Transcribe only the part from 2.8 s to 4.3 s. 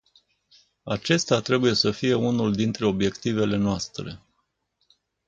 obiectivele noastre.